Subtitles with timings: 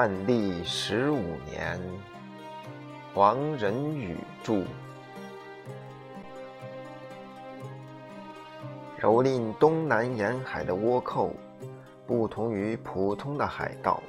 [0.00, 1.78] 万历十五年，
[3.12, 4.62] 王仁宇著。
[8.98, 11.34] 蹂躏东南沿海的倭寇，
[12.06, 14.02] 不同于普通的海盗。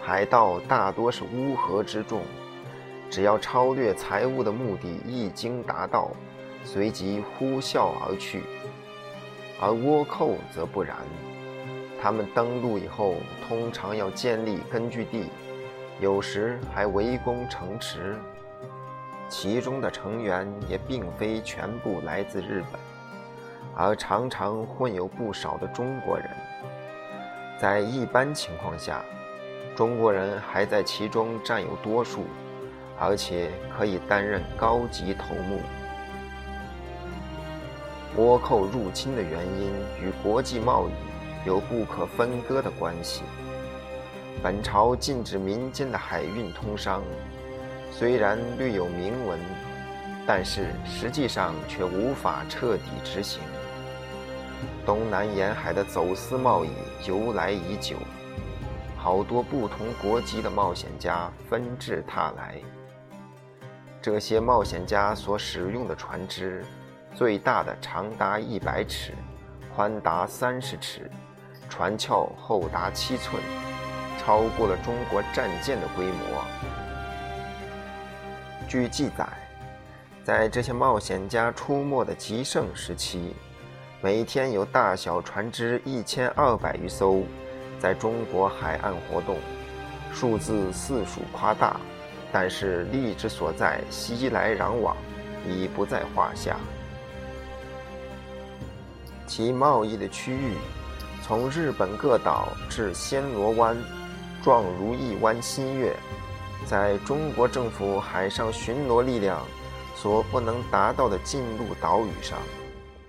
[0.00, 2.22] 海盗大多是乌合之众，
[3.10, 6.12] 只要超掠财物的目的一经达到，
[6.62, 8.44] 随即呼啸而去。
[9.60, 10.96] 而倭寇则不然，
[12.02, 13.14] 他们登陆以后，
[13.46, 15.30] 通常要建立根据地，
[16.00, 18.16] 有时还围攻城池。
[19.28, 22.80] 其中的成员也并非全部来自日本。
[23.76, 26.28] 而常常混有不少的中国人，
[27.56, 29.04] 在一般情况下，
[29.76, 32.24] 中国人还在其中占有多数，
[32.98, 35.60] 而且可以担任高级头目。
[38.16, 39.72] 倭寇入侵的原因
[40.04, 41.11] 与国际贸易
[41.44, 43.22] 有不可分割的关系。
[44.42, 47.02] 本朝禁止民间的海运通商，
[47.90, 49.38] 虽然略有明文，
[50.26, 53.40] 但是实际上却无法彻底执行。
[54.84, 56.70] 东南沿海的走私贸易
[57.06, 57.96] 由来已久，
[58.96, 62.60] 好多不同国籍的冒险家纷至沓来。
[64.00, 66.64] 这些冒险家所使用的船只，
[67.14, 69.12] 最大的长达一百尺，
[69.72, 71.08] 宽达三十尺，
[71.72, 73.42] 船壳厚达七寸，
[74.18, 76.44] 超过了中国战舰的规模。
[78.68, 79.26] 据记载，
[80.22, 83.34] 在这些冒险家出没的极盛时期。
[84.02, 87.22] 每天有大小船只一千二百余艘，
[87.80, 89.38] 在中国海岸活动，
[90.12, 91.80] 数字似属夸大，
[92.30, 94.94] 但是利之所在，熙来攘往，
[95.48, 96.54] 已不在话下。
[99.26, 100.58] 其贸易的区域，
[101.32, 103.74] 从日本各岛至暹罗湾、
[104.42, 105.96] 状如一湾新月，
[106.66, 109.42] 在中国政府海上巡逻力量
[109.94, 112.38] 所不能达到的近陆岛屿上。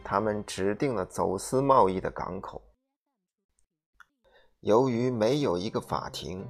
[0.06, 2.62] 他们指定了走私贸易的港口。
[4.62, 6.48] 由于没有一个法庭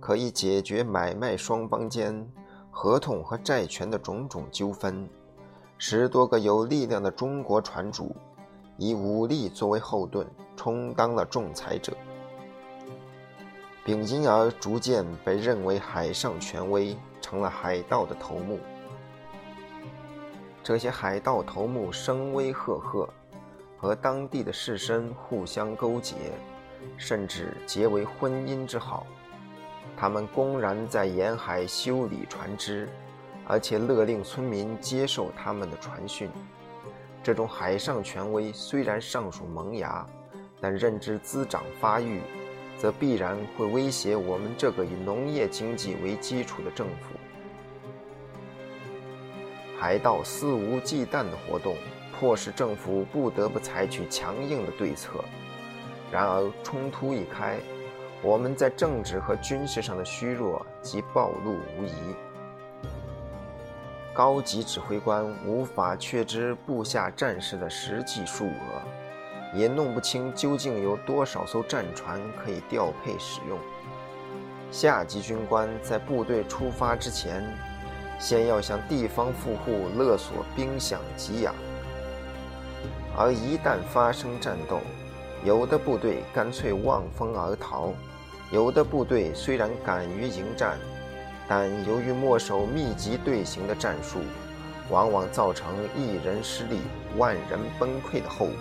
[0.00, 2.28] 可以解决买卖双方间
[2.68, 5.08] 合同和债权的种种纠纷，
[5.78, 8.12] 十多个有力量的中国船主
[8.76, 11.92] 以武力作为后盾，充当了仲裁者，
[13.84, 18.58] 并因而逐渐被认为海上权威，成了海盗的头目。
[20.62, 23.08] 这些海盗头目声威赫赫，
[23.78, 26.14] 和当地的士绅互相勾结，
[26.96, 29.06] 甚至结为婚姻之好。
[29.96, 32.88] 他们公然在沿海修理船只，
[33.46, 36.30] 而且勒令村民接受他们的传讯。
[37.22, 40.04] 这种海上权威虽然尚属萌芽，
[40.60, 42.20] 但认知滋长发育，
[42.76, 47.14] 则必然会威胁我们这个以农业经济为基础的政府。
[49.78, 51.76] 海盗肆无忌惮的活动，
[52.18, 55.24] 迫使政府不得不采取强硬的对策。
[56.10, 57.58] 然而，冲突一开，
[58.22, 61.92] 我们在政治和军事上的虚弱即暴露无遗。
[64.14, 68.82] 高级指挥官无法确知部下战士的实际数额，
[69.54, 73.58] 也弄不清究竟有多少艘战船可以调配使用。
[74.70, 77.42] 下级军官在部队出发之前。
[78.18, 81.52] 先要向地方富户勒索兵饷给养，
[83.16, 84.78] 而一旦发生战斗，
[85.42, 87.92] 有的部队干脆望风而逃，
[88.52, 90.78] 有的部队虽然敢于迎战，
[91.54, 94.20] 但由于墨守密集队形的战术，
[94.88, 96.80] 往往造成一人失利、
[97.18, 98.56] 万人崩溃的后果，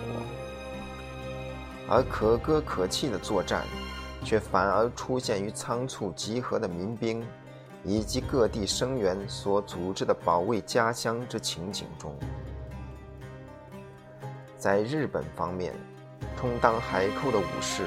[1.88, 3.64] 而可歌可泣的作战，
[4.26, 7.26] 却反而出现于仓促集合的民兵。
[7.86, 12.14] 以及各地声援所组织的保卫家乡之情景中，
[14.56, 15.74] 在日本方面，
[16.38, 17.84] 充当海寇的武士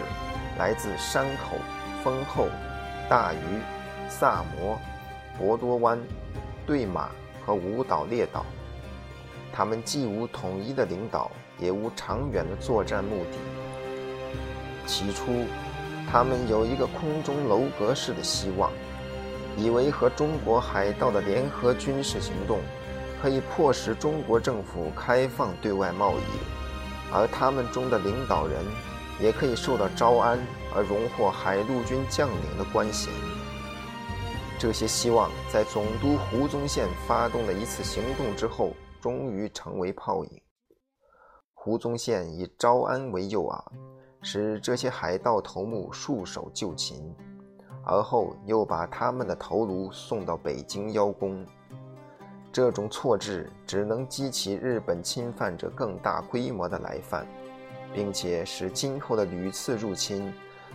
[0.59, 1.57] 来自山口、
[2.03, 2.49] 丰后、
[3.09, 3.39] 大隅、
[4.09, 4.77] 萨摩、
[5.39, 5.99] 博多湾、
[6.67, 7.11] 对马
[7.45, 8.45] 和五岛列岛。
[9.53, 13.39] 他们既无统一的领导，也无长远的作战目的。
[14.87, 15.45] 起初，
[16.11, 18.71] 他们有一个空中楼阁式的希望。
[19.57, 22.59] 以为和中国海盗的联合军事行动，
[23.23, 28.65] 可以迫使中国政府开放对外贸易，而他们中的领导人
[29.21, 30.37] 也可以受到招安
[30.75, 33.13] 而荣获海陆军将领的官衔。
[34.59, 40.43] 这些希望在总督胡宗宪发动了一次行动之后，终于成为泡影。
[41.53, 43.62] 胡宗宪以招安为诱饵，
[44.23, 47.15] 使这些海盗头目束手就擒。
[47.87, 51.45] 而后又把他们的头颅送到北京邀功。
[52.50, 57.27] 这种错置只能激起日本侵犯者更大规模的来犯，
[57.93, 60.33] 并且使今后的屡次入侵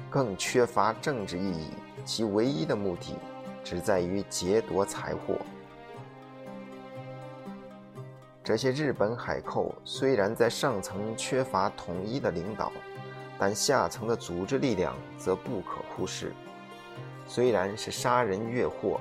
[0.07, 1.69] 更缺乏政治意义。
[2.05, 3.15] 其唯一的目的
[3.63, 5.35] 只在于劫夺财货。
[8.43, 12.71] 这些日本海寇虽然在上层缺乏统一的领导，
[13.37, 16.33] 但下层的组织力量则不可忽视。
[17.27, 18.99] 虽然是杀人越货，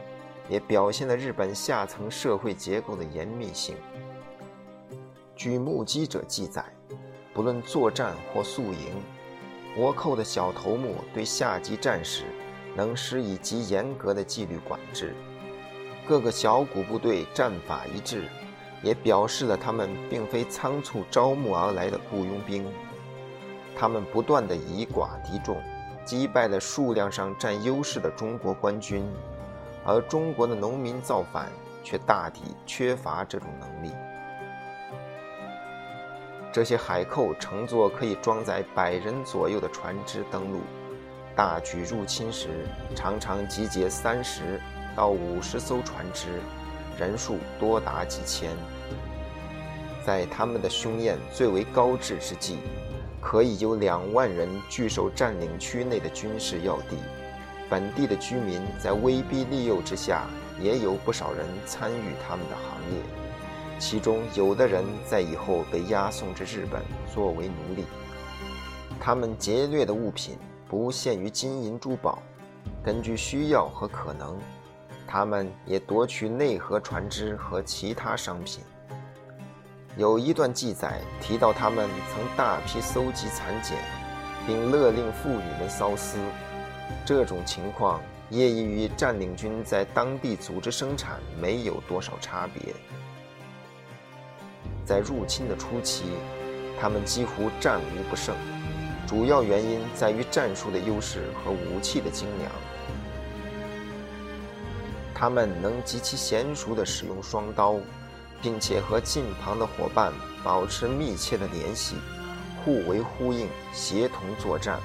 [0.51, 3.75] 也表现了日本下层社会结构的严密性。
[5.35, 6.63] 据目击者记载，
[7.33, 9.03] 不论作战或宿营，
[9.79, 12.25] 倭寇的小头目对下级战士
[12.79, 15.13] 能施以极严格的纪律管制。
[16.07, 18.23] 各个小股部队战法一致。
[18.81, 22.65] 也表示了他们并非仓促招募而来的雇佣兵，
[23.77, 25.61] 他们不断地以寡敌众，
[26.05, 29.05] 击败了数量上占优势的中国官军，
[29.85, 31.51] 而中国的农民造反
[31.83, 33.93] 却大抵缺乏这种能力。
[36.53, 40.61] 这些海寇乘坐可以装载百人左右的船只登陆，
[41.38, 42.49] 大举入侵时，
[42.96, 44.61] 常常集结三十
[44.96, 46.26] 到五十艘船只。
[46.99, 48.50] 人数多达几千，
[50.05, 52.58] 在他们的凶焰最为高炽之际，
[53.20, 56.96] 可以有两万人据守占领区内的军事要地。
[57.70, 60.25] 本地的居民在威逼利诱之下，
[60.61, 63.00] 也有不少人参与他们的行列。
[63.79, 66.82] 其中有的人在以后被押送至日本
[67.14, 67.85] 作为奴隶。
[68.99, 70.37] 他们劫掠的物品
[70.69, 72.23] 不限于金银珠宝，
[72.85, 74.38] 根据需要和可能。
[75.06, 78.62] 他们也夺取内河船只和其他商品。
[79.97, 83.79] 有一段记载提到，他们曾大批搜集蚕茧，
[84.47, 86.19] 并勒令妇女们缫丝。
[87.06, 92.75] 这种情况也与占领军在当地组织生产没有多少差别。
[94.85, 96.05] 在入侵的初期，
[96.79, 98.37] 他们几乎战无不胜，
[99.09, 102.53] 主要原因在于战术的优势和武器的精良。
[105.15, 107.77] 他们能极其娴熟地使用双刀，
[108.43, 110.13] 并且和近旁的伙伴
[110.45, 111.97] 保持密切的联系，
[112.63, 114.79] 互为呼应，协同作战。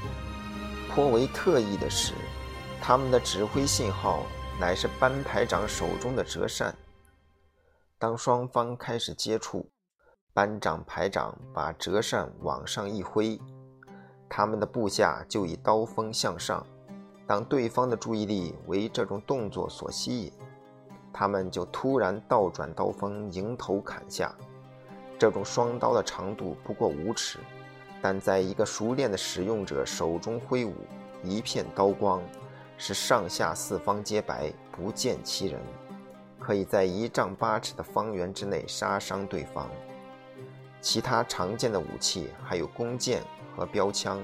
[0.90, 2.14] 颇为特异的是，
[2.81, 4.24] 他们的指挥信号
[4.58, 6.74] 乃是班排长手中的折扇。
[8.00, 9.70] 当双方开始接触，
[10.34, 13.40] 班长、排长把折扇往上一挥，
[14.28, 16.66] 他们的部下就以刀锋向上。
[17.25, 20.31] 当对方的注意力为这种动作所吸引，
[21.14, 24.34] 他们就突然倒转刀锋，迎头砍下。
[25.18, 27.40] 这种双刀的长度不过五尺，
[28.02, 30.74] 但在一个熟练的使用者手中挥舞，
[31.24, 32.22] 一片刀光，
[32.78, 35.62] 使上下四方皆白，不见其人，
[36.39, 39.70] 可以在一丈八尺的方圆之内杀伤对方。
[40.82, 43.24] 其他常见的武器还有弓箭
[43.55, 44.19] 和标枪。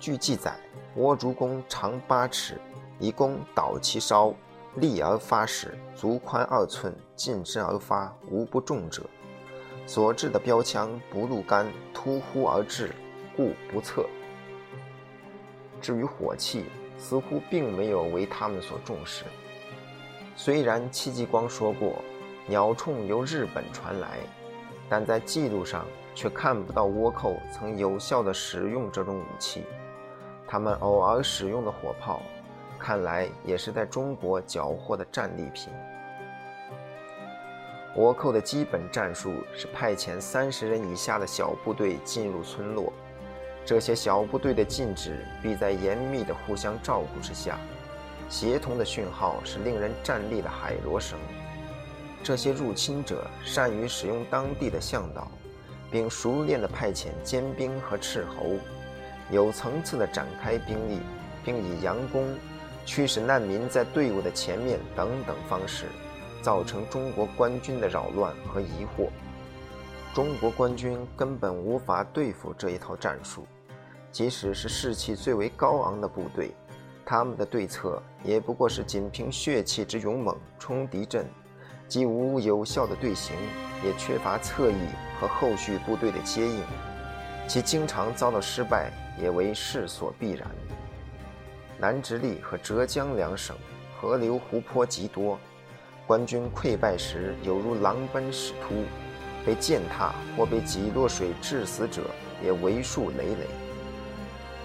[0.00, 0.54] 据记载。
[0.94, 2.60] 倭竹弓长八尺，
[2.98, 4.34] 以弓导其梢，
[4.74, 9.02] 立而发时，足宽二寸，尽之而发，无不中者。
[9.86, 12.90] 所制的标枪不露杆，突忽而至，
[13.34, 14.04] 故不测。
[15.80, 16.66] 至于火器，
[16.98, 19.24] 似乎并没有为他们所重视。
[20.36, 21.94] 虽然戚继光说过
[22.46, 24.18] 鸟铳由日本传来，
[24.92, 29.64] 但在记录上却看不到倭寇曾有效地使用这种武器。
[30.46, 32.20] 他们偶尔使用的火炮，
[32.78, 35.72] 看来也是在中国缴获的战利品。
[37.96, 42.92] 倭寇的基本战术是派遣三十人以下的小部队进入村落，
[43.64, 47.58] 这些小部队的进止必在严密的互相照顾之下。
[48.28, 51.18] 协同的讯号是令人站立的海螺声。
[52.22, 55.30] 这些入侵者善于使用当地的向导，
[55.90, 58.56] 并熟练地派遣尖兵和斥候。
[59.30, 61.00] 有层次地展开兵力，
[61.44, 62.36] 并以佯攻、
[62.84, 65.86] 驱使难民在队伍的前面等等方式，
[66.42, 69.08] 造成中国官军的扰乱和疑惑。
[70.14, 73.46] 中国官军根本无法对付这一套战术，
[74.10, 76.54] 即使是士气最为高昂的部队，
[77.06, 81.26] 他们的对策也不过是仅凭血气之勇猛冲敌阵，
[81.92, 83.36] 既无有效的队形，
[83.84, 84.76] 也缺乏侧翼
[85.20, 86.62] 和后续部队的接应，
[87.46, 88.90] 其经常遭到失败。
[89.20, 90.50] 也为势所必然。
[91.78, 93.54] 南直隶和浙江两省
[94.00, 95.38] 河流湖泊极多，
[96.06, 98.84] 官军溃败时有如狼奔屎突，
[99.44, 102.04] 被践踏或被挤落水致死者
[102.42, 103.46] 也为数累累。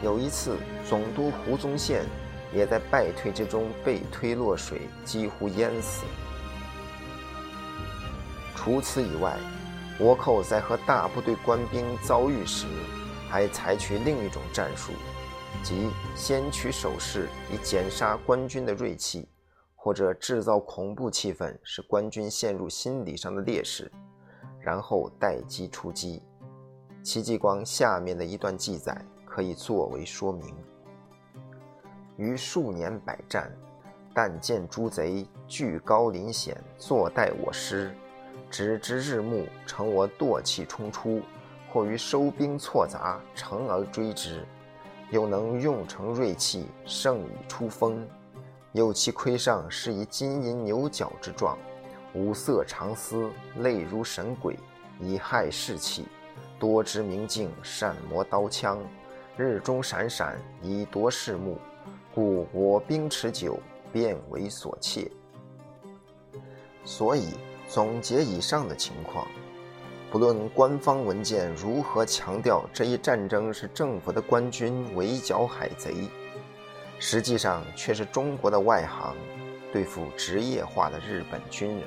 [0.01, 0.55] 有一次，
[0.88, 2.05] 总督胡宗宪
[2.53, 6.05] 也在败退之中被推落水，几乎淹死。
[8.67, 9.38] 除此以外，
[10.01, 12.67] 倭寇在和大部队官兵遭遇时，
[13.29, 14.91] 还采取另一种战术，
[15.63, 19.25] 即先取守势以减杀官军的锐气，
[19.74, 23.89] 或者制造恐怖气氛，使官军陷入心理上的劣势，
[24.59, 26.21] 然后待机出击。
[27.01, 30.53] 戚继光下面的一段记载可以作为说明。
[32.17, 33.50] 于数年百战，
[34.13, 37.95] 但见诸贼据高临险，坐待我师，
[38.50, 41.22] 直至日暮，乘我惰气冲出，
[41.72, 44.46] 或于收兵错杂，乘而追之，
[45.12, 48.08] 又能用成锐气，胜以出锋。
[48.74, 51.58] 又其盔上是以金银牛角之状，
[52.13, 54.58] 五色长丝，类如神鬼，
[55.00, 56.06] 以害士气。
[56.60, 58.80] 多知明镜，善磨刀枪，
[59.36, 61.58] 日中闪闪，以夺视目。
[62.13, 63.60] 故我兵持久，
[63.92, 65.12] 便为所切。
[66.84, 67.34] 所以
[67.67, 69.27] 总结以上的情况，
[70.09, 75.93] 不论官方文件如何强调这一战争是政府的官军围剿海贼，
[76.97, 79.15] 实际上却是中国的外行
[79.74, 81.83] 对付职业化的日本军人。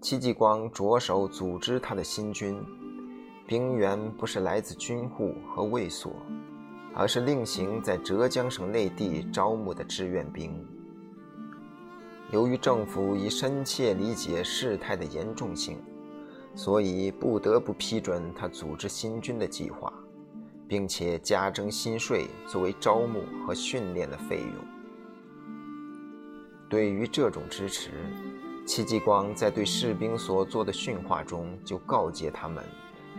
[0.00, 2.62] 戚继光着手组织他的新军，
[3.46, 6.12] 兵源不是来自军户和卫所，
[6.94, 10.52] 而是另行在浙江省内地招募的志愿兵。
[12.30, 15.78] 由于政府已深切理解事态的严重性，
[16.54, 19.92] 所以不得不批准他组织新军的计划，
[20.68, 24.64] 并且加征新税作为招募和训练的费用。
[26.68, 27.92] 对于这种支持，
[28.66, 32.64] 戚继光在对士兵所做的训话中，就告诫他们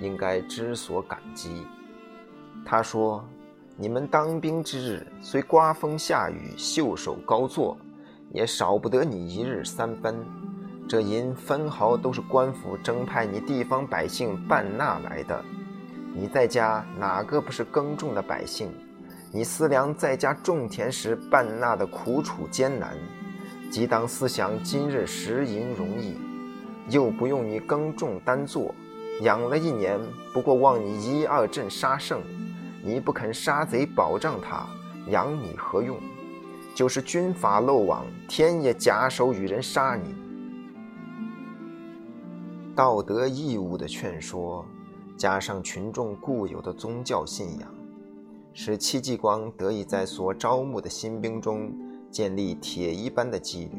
[0.02, 1.66] 应该知所感激。
[2.66, 3.24] 他说
[3.78, 7.78] ：“你们当兵之日，虽刮风下雨、袖手高坐，
[8.34, 10.24] 也少不得你一日三分。
[10.88, 15.44] 这银分毫都是官府征派你地方百姓办纳来的。
[16.14, 18.70] 你在家哪个不是耕种的百姓？
[19.32, 22.98] 你思量在家种田时办纳的苦楚艰难。”
[23.70, 26.16] 即当思想今日食银容易，
[26.90, 28.74] 又不用你耕种单作，
[29.22, 30.00] 养了一年，
[30.34, 32.22] 不过望你一二阵杀胜，
[32.84, 34.66] 你不肯杀贼保障他，
[35.10, 35.98] 养你何用？
[36.74, 40.16] 就是军法漏网，天也假手与人杀你。
[42.74, 44.66] 道德义务的劝说，
[45.18, 47.70] 加上群众固有的宗教信仰，
[48.54, 51.72] 使戚继光得以在所招募的新兵中。
[52.18, 53.78] 建立铁一般的纪律。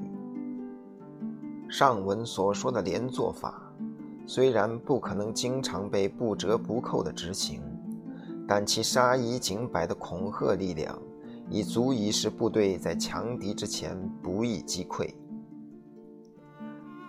[1.69, 3.61] 上文所说的连坐法，
[4.29, 7.61] 虽然不可能经常被不折不扣地执行，
[8.47, 10.97] 但其杀一儆百的恐吓力量，
[11.51, 15.13] 已足以使部队在强敌之前不易击溃。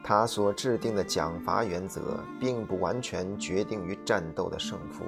[0.04, 5.06] 他所制定的奖罚原则，并不完全决定于战斗的胜负，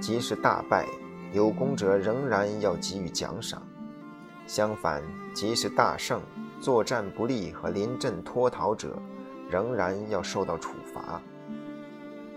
[0.00, 0.86] 即使大败，
[1.32, 3.60] 有功者仍然要给予奖赏。
[4.46, 5.02] 相反，
[5.34, 6.20] 即使大胜，
[6.60, 9.00] 作战不利和临阵脱逃者，
[9.50, 11.20] 仍然要受到处罚。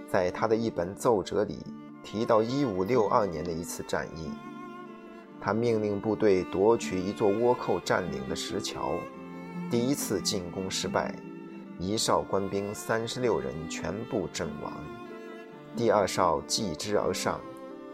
[0.07, 1.59] 在他的一本奏折里
[2.01, 4.31] 提到1562年的一次战役，
[5.41, 8.93] 他命令部队夺取一座倭寇占领的石桥，
[9.69, 11.13] 第一次进攻失败，
[11.77, 14.71] 一哨官兵36人全部阵亡，
[15.75, 17.41] 第二哨继之而上，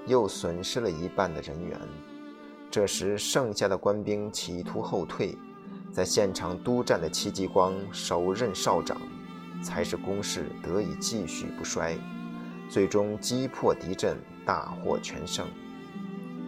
[0.06, 1.80] 又损失了一半的人员。
[2.74, 5.38] 这时，剩下的官兵企图后退，
[5.92, 9.00] 在现场督战的戚继光手刃少长，
[9.62, 11.96] 才使攻势得以继续不衰，
[12.68, 15.46] 最终击破敌阵，大获全胜。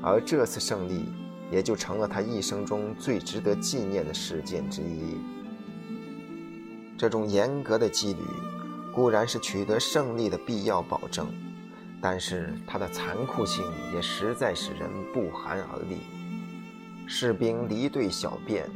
[0.02, 1.06] 而这次胜利，
[1.52, 5.20] 也就成了他一生中最值得纪念的事件之一。
[6.98, 8.22] 这种严格的纪律，
[8.92, 11.28] 固然是取得胜利的必要保证，
[12.02, 15.98] 但是它的残酷性也实在使人不寒而栗。
[17.08, 18.70] 士兵离队小便，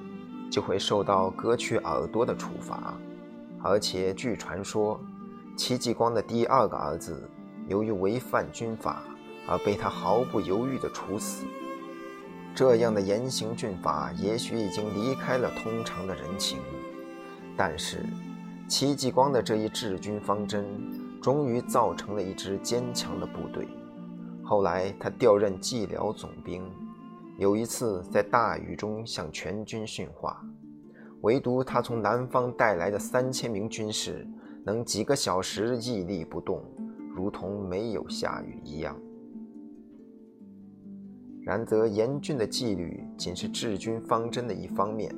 [0.51, 2.93] 就会受到割去耳朵的处罚，
[3.61, 4.99] 而且据传说，
[5.55, 7.27] 戚继光的第二个儿子
[7.67, 9.03] 由于违反军法
[9.47, 11.45] 而被他毫不犹豫地处死。
[12.55, 16.59] 这样的严刑峻法也许已经离开了通常的人情，
[17.55, 18.03] 但是
[18.67, 20.65] 戚继光的这一治军方针，
[21.21, 23.67] 终于造成了一支坚强的部队。
[24.43, 26.63] 后来他调任蓟辽总兵，
[27.37, 30.43] 有一次在大雨中向全军训话，
[31.21, 34.27] 唯独他从南方带来的三千名军士
[34.65, 36.63] 能几个小时屹立不动，
[37.13, 38.97] 如同没有下雨一样。
[41.41, 45.13] 然则严峻的纪律仅是治军方针的一方面，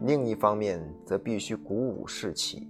[0.00, 2.68] 另一方面则必须鼓舞士气。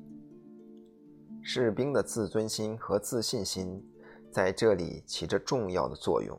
[1.42, 3.84] 士兵的自尊心和自信心
[4.30, 6.38] 在这里起着重要的作用。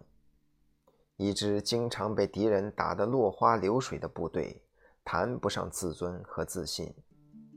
[1.18, 4.62] 一支经常被敌人打得落花流水的部队，
[5.04, 6.92] 谈不上自尊和自信。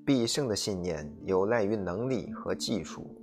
[0.04, 3.16] 必胜的信念有赖于能力和技术，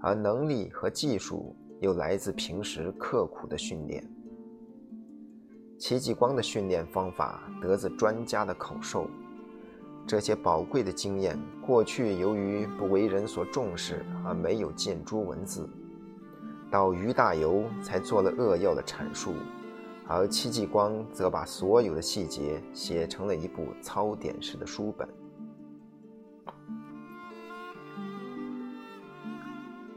[0.00, 4.06] 而能力和技术又来自平时刻苦的训练。
[5.78, 9.08] 戚继光的训练方法得自专家的口授，
[10.08, 15.68] 这些宝贵的经验过去由于不为人所重视而没有见诸文字，
[16.70, 19.34] 到于大猷才做了扼要的阐述，
[20.06, 25.06] 而戚继光则把所有的细节写成了一部操典式的书本。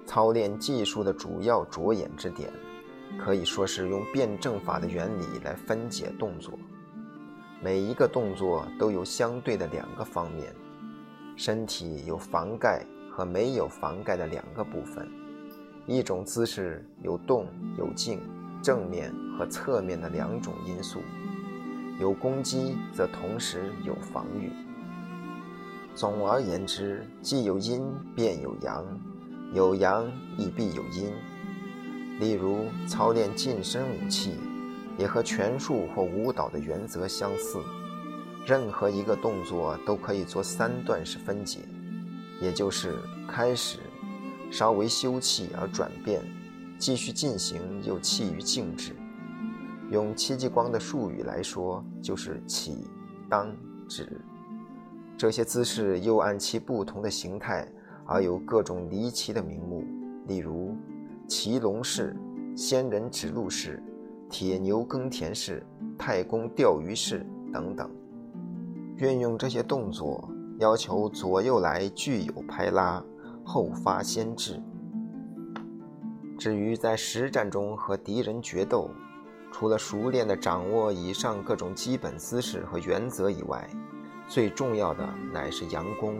[0.05, 2.51] 操练技术的主要着眼之点。
[3.19, 6.57] 可以说是用辩证法的原理来分解动作，
[7.63, 10.51] 每一个动作都有相对的两个方面，
[11.35, 15.07] 身体有防盖和没有防盖的两个部分，
[15.85, 17.45] 一种姿势有动
[17.77, 18.19] 有静，
[18.63, 21.01] 正面和侧面的两种因素，
[21.99, 24.51] 有攻击则同时有防御。
[25.93, 27.83] 总而言之，既有阴
[28.15, 28.83] 便有阳，
[29.53, 31.11] 有阳亦必有阴。
[32.19, 34.35] 例如，操练近身武器，
[35.01, 37.57] 也和拳术或舞蹈的原则相似。
[38.45, 41.61] 任何一个动作都可以做三段式分解，
[42.39, 43.79] 也就是开始，
[44.51, 46.21] 稍微休憩而转变，
[46.77, 48.95] 继续进行又弃于静止。
[49.89, 52.87] 用戚继光的术语来说，就是起、
[53.27, 53.51] 当、
[53.89, 54.21] 止。
[55.17, 57.67] 这些姿势又按其不同的形态
[58.05, 59.83] 而有各种离奇的名目，
[60.27, 60.77] 例如。
[61.27, 62.13] 骑龙式、
[62.57, 63.81] 仙人指路式、
[64.31, 65.61] 铁牛耕田式、
[65.97, 67.91] 太公钓鱼式等等，
[68.95, 73.03] 运用这些动作，要求左右来具有拍拉，
[73.43, 74.57] 后发先至。
[76.39, 78.89] 至于在实战中和敌人决斗，
[79.51, 83.69] 除了熟练地掌握以上各种基本姿势和原则以外，
[84.29, 86.15] 最重要的乃是佯攻，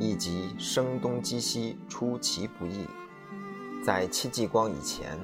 [0.00, 2.86] 以及声东击西，出其不意。
[3.84, 5.18] 在戚继光以前，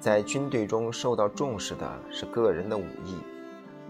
[0.00, 3.16] 在军队中受到重视的是个人的武艺，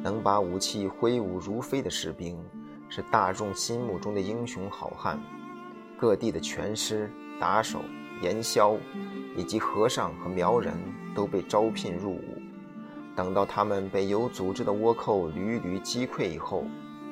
[0.01, 2.43] 能把武器挥舞如飞的士兵
[2.89, 5.21] 是大众心目中的英雄好汉。
[5.99, 7.81] 各地的拳师、打手、
[8.23, 8.79] 盐枭，
[9.37, 10.73] 以及和尚和苗人
[11.15, 12.23] 都被招聘入伍。
[13.15, 16.65] 等到他们被有组织的倭寇屡屡击溃以后，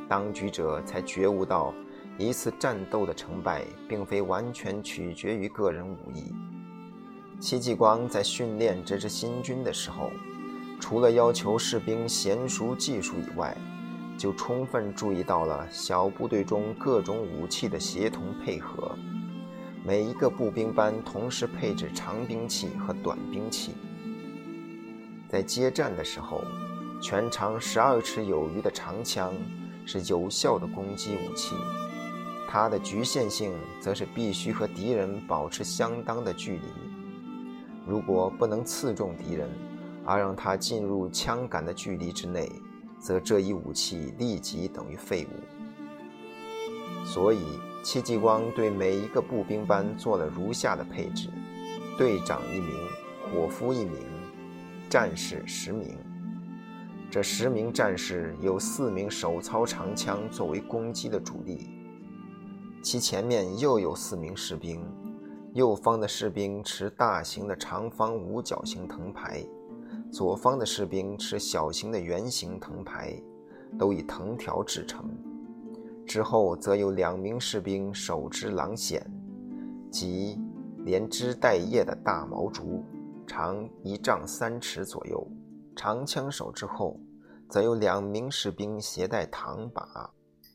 [0.09, 1.75] 当局者才觉悟到，
[2.17, 6.33] 一次战斗的成败并非完全取决于个人武艺。
[7.38, 10.11] 戚继光在训练这支新军的时候，
[10.81, 13.57] 除了要求士兵娴熟技术以外，
[14.16, 18.96] 就充分注意到了小部队中各种武器的协同配合。
[19.85, 23.75] 每一个步兵班同时配置长兵器和短兵器。
[25.29, 26.42] 在接战的时候，
[27.01, 29.35] 全长十二尺有余的长枪
[29.85, 31.55] 是有效的攻击武器，
[32.49, 36.62] 它的局限性则是必须和敌人保持相当的距离。
[37.87, 39.49] 如果不能刺中敌人，
[40.05, 42.51] 而让他进入枪杆的距离之内，
[42.99, 47.07] 则这一武器立即等于废物。
[47.07, 47.38] 所以，
[47.85, 51.29] 戚继光对每一个步兵班做了如下的配置：
[51.96, 52.75] 队长一名，
[53.31, 54.01] 伙夫一名，
[54.90, 55.96] 战士十名。
[57.09, 61.70] 这十名战士有四名手操长枪作为攻击的主力，
[62.83, 64.85] 其前面又有四名士兵。
[65.57, 69.42] 右方的士兵持大型的长方五角形藤牌，
[70.12, 73.19] 左方的士兵持小型的圆形藤牌，
[73.79, 75.09] 都以藤条制成。
[76.07, 79.03] 之后则有两名士兵手持狼筅，
[79.90, 80.38] 即
[80.85, 82.85] 连枝带叶的大毛竹，
[83.27, 85.27] 长一丈三尺左右。
[85.75, 87.01] 长枪手之后，
[87.49, 90.11] 则有两名士兵携带唐靶，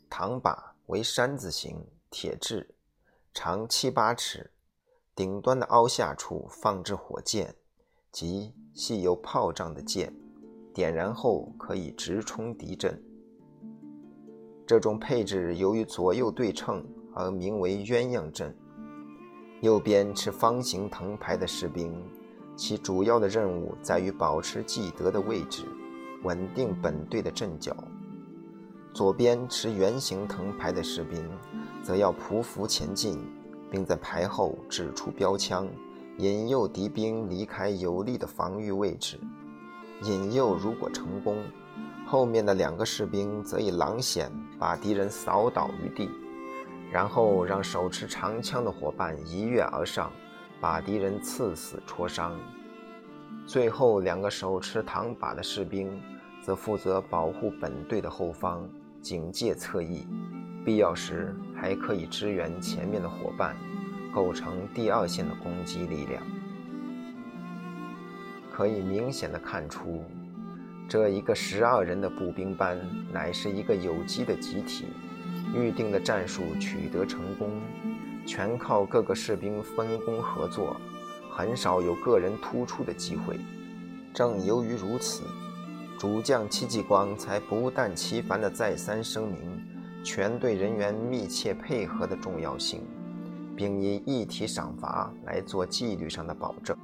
[0.07, 2.75] 唐靶为山字形，铁制，
[3.33, 4.51] 长七八尺。
[5.13, 7.53] 顶端的凹下处放置火箭，
[8.11, 10.13] 即系有炮仗的箭，
[10.73, 13.01] 点燃后可以直冲敌阵。
[14.65, 18.55] 这种配置由于左右对称而名为鸳鸯阵。
[19.59, 21.93] 右边持方形藤牌的士兵，
[22.55, 25.65] 其主要的任务在于保持既得的位置，
[26.23, 27.75] 稳定本队的阵脚。
[28.93, 31.29] 左边持圆形藤牌的士兵，
[31.83, 33.19] 则要匍匐前进，
[33.71, 35.67] 并在牌后指出标枪，
[36.17, 39.17] 引诱敌兵离开有利的防御位置。
[40.03, 41.41] 引诱如果成功，
[42.05, 44.29] 后面的两个士兵则以狼筅
[44.59, 46.09] 把敌人扫倒于地，
[46.91, 50.11] 然后让手持长枪的伙伴一跃而上，
[50.59, 52.37] 把敌人刺死戳伤。
[53.47, 55.89] 最后两个手持唐把的士兵，
[56.43, 58.69] 则负责保护本队的后方。
[59.01, 60.05] 警戒侧翼，
[60.63, 63.55] 必要时还可以支援前面的伙伴，
[64.13, 66.21] 构成第二线的攻击力量。
[68.51, 70.03] 可以明显的看出，
[70.87, 72.79] 这一个十二人的步兵班
[73.11, 74.85] 乃是一个有机的集体，
[75.55, 77.49] 预定的战术取得成功，
[78.25, 80.75] 全靠各个士兵分工合作，
[81.31, 83.39] 很少有个人突出的机会。
[84.13, 85.23] 正由于如此。
[85.99, 89.37] 主将戚继光才不但其烦的再三声明
[90.03, 92.81] 全队人员密切配合的重要性，
[93.55, 96.75] 并以一体赏罚来做纪律上的保证。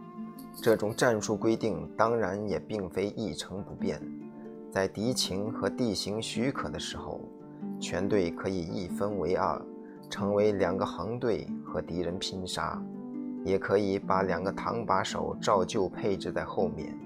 [0.62, 4.02] 这种战术规定当然也并非一成不变，
[4.72, 7.22] 在敌情和地形许可的时候，
[7.80, 9.60] 全队可以一分为二，
[10.10, 12.82] 成为两个横队和敌人拼杀，
[13.44, 16.98] 也可以把两个堂把手照旧配置在后面。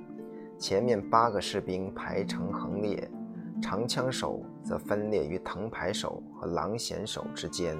[0.58, 3.10] 前面八个士兵排成横列，
[3.62, 7.78] 长枪手则分裂于藤牌手和狼弦手之间。